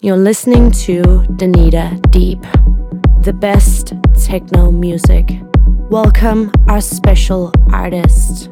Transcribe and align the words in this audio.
You're 0.00 0.16
listening 0.16 0.70
to 0.86 1.02
Danita 1.38 2.00
Deep, 2.12 2.40
the 3.24 3.32
best 3.32 3.94
techno 4.24 4.70
music. 4.70 5.40
Welcome 5.90 6.52
our 6.68 6.80
special 6.80 7.52
artist. 7.72 8.48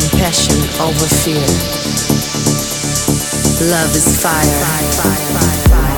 Compassion 0.00 0.54
over 0.80 1.06
fear. 1.06 1.46
Love 3.68 3.96
is 3.96 4.16
fire. 4.22 4.44
fire, 4.44 5.16
fire, 5.32 5.68
fire 5.68 5.97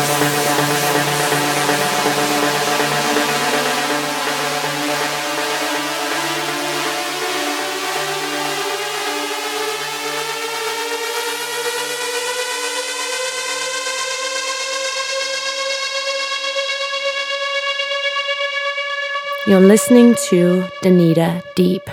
You're 19.47 19.59
listening 19.59 20.13
to 20.29 20.61
Danita 20.83 21.41
Deep, 21.55 21.89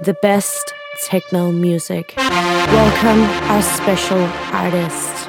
the 0.00 0.14
best 0.22 0.72
techno 1.02 1.50
music. 1.50 2.14
Welcome 2.16 3.24
our 3.50 3.62
special 3.62 4.22
artist. 4.52 5.27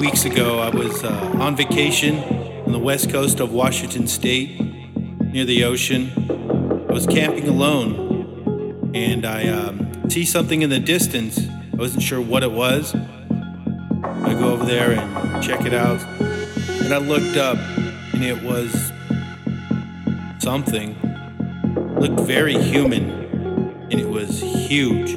Weeks 0.00 0.24
ago, 0.24 0.60
I 0.60 0.70
was 0.70 1.04
uh, 1.04 1.36
on 1.38 1.56
vacation 1.56 2.16
on 2.64 2.72
the 2.72 2.78
west 2.78 3.10
coast 3.10 3.38
of 3.38 3.52
Washington 3.52 4.06
State 4.06 4.58
near 5.20 5.44
the 5.44 5.64
ocean. 5.64 6.10
I 6.88 6.92
was 6.92 7.06
camping 7.06 7.46
alone 7.46 8.92
and 8.94 9.26
I 9.26 9.48
um, 9.48 10.08
see 10.08 10.24
something 10.24 10.62
in 10.62 10.70
the 10.70 10.80
distance. 10.80 11.38
I 11.74 11.76
wasn't 11.76 12.02
sure 12.02 12.18
what 12.18 12.42
it 12.42 12.50
was. 12.50 12.94
I 12.94 14.34
go 14.38 14.52
over 14.52 14.64
there 14.64 14.92
and 14.92 15.42
check 15.42 15.66
it 15.66 15.74
out. 15.74 16.00
And 16.00 16.94
I 16.94 16.98
looked 16.98 17.36
up 17.36 17.58
and 18.14 18.24
it 18.24 18.42
was 18.42 18.72
something. 20.38 20.92
It 20.94 22.00
looked 22.00 22.20
very 22.20 22.54
human 22.54 23.10
and 23.90 24.00
it 24.00 24.08
was 24.08 24.40
huge. 24.40 25.16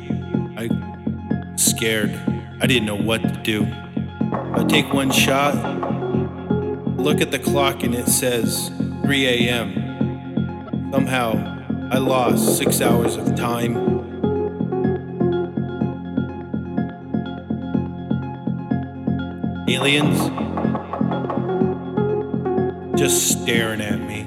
I 0.57 0.67
scared. 1.55 2.11
I 2.59 2.67
didn't 2.67 2.85
know 2.85 2.97
what 2.97 3.21
to 3.21 3.41
do. 3.43 3.82
I 4.55 4.63
take 4.65 4.93
one 4.93 5.09
shot, 5.09 5.55
look 6.97 7.21
at 7.21 7.31
the 7.31 7.39
clock, 7.39 7.81
and 7.83 7.95
it 7.95 8.07
says 8.07 8.69
3 9.01 9.25
a.m. 9.25 10.91
Somehow, 10.91 11.89
I 11.91 11.97
lost 11.97 12.57
six 12.57 12.79
hours 12.79 13.15
of 13.15 13.35
time. 13.35 13.75
Aliens 19.67 20.19
just 22.95 23.41
staring 23.41 23.81
at 23.81 23.99
me. 23.99 24.23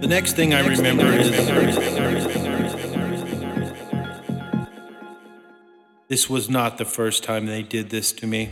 The 0.00 0.08
next 0.08 0.32
thing 0.32 0.52
I 0.52 0.66
remember 0.66 1.06
is. 1.06 2.47
This 6.08 6.30
was 6.30 6.48
not 6.48 6.78
the 6.78 6.86
first 6.86 7.22
time 7.22 7.44
they 7.44 7.62
did 7.62 7.90
this 7.90 8.12
to 8.12 8.26
me. 8.26 8.48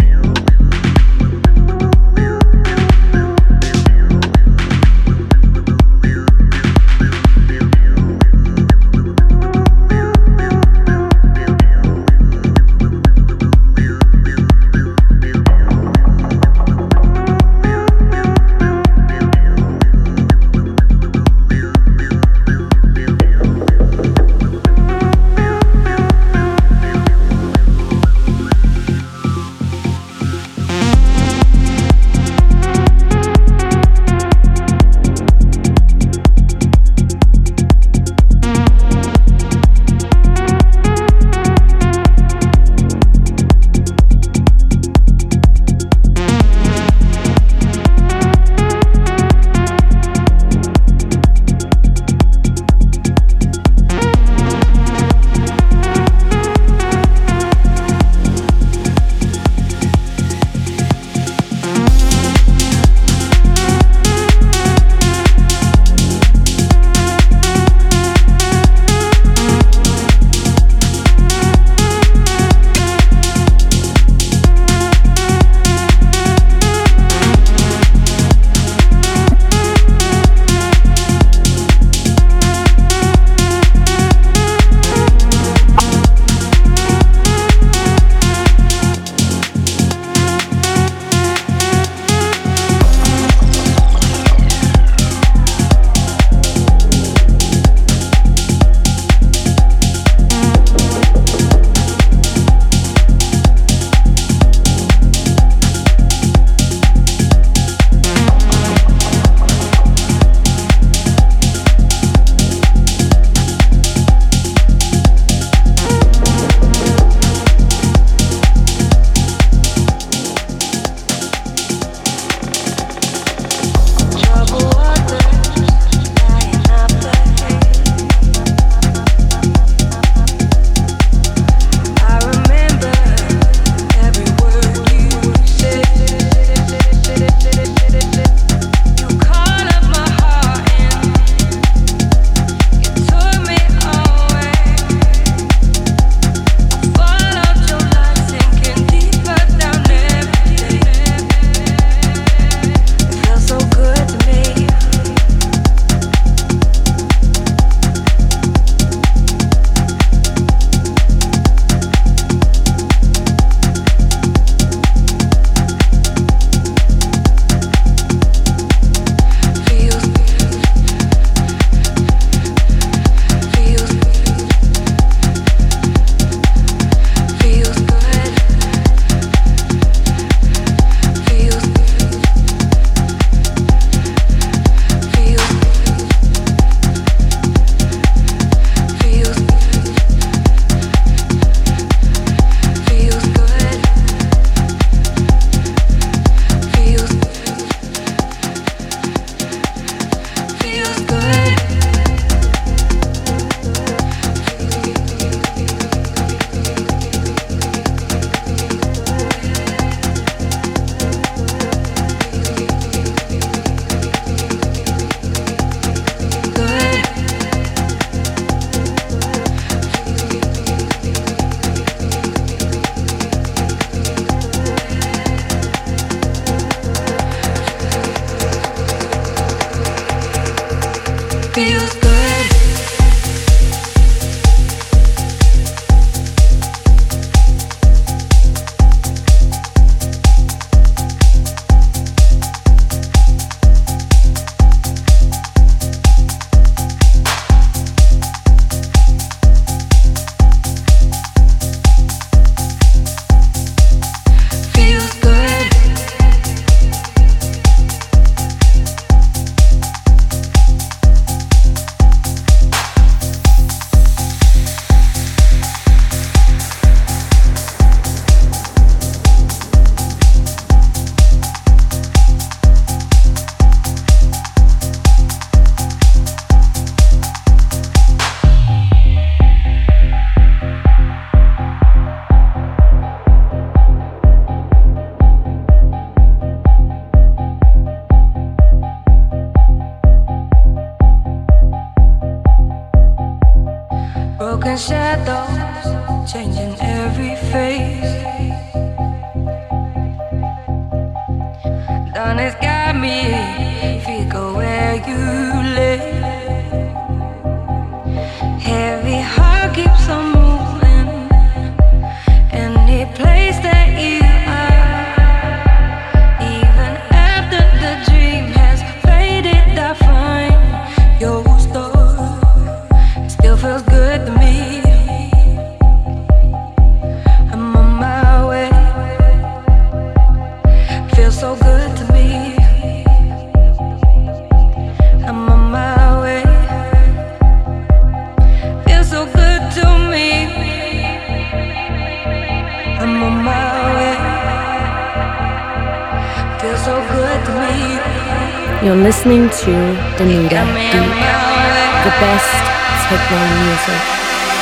Deep, 350.19 350.25
the 350.25 352.13
best 352.21 352.65
techno 353.05 353.37
music. 353.61 354.01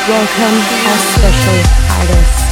Welcome 0.09 0.59
our 0.91 0.99
special 0.99 1.59
artist. 2.01 2.44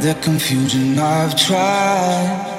The 0.00 0.14
confusion 0.22 0.96
I've 0.98 1.34
tried 1.36 2.57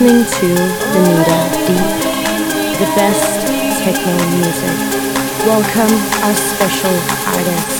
listening 0.00 0.24
to 0.24 0.54
Danita 0.90 1.66
Deep, 1.68 2.78
the 2.80 2.86
best 2.96 3.46
techno 3.78 4.12
music. 4.34 4.76
Welcome 5.46 5.96
our 6.24 6.34
special 6.34 6.90
artist. 7.28 7.73